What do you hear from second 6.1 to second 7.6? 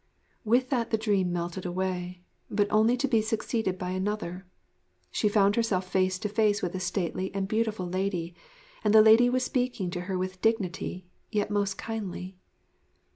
to face with a stately and